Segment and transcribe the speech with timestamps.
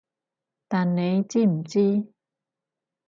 [0.67, 2.11] 但你知唔知？